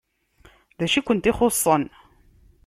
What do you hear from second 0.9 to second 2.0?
i kent-ixuṣṣen?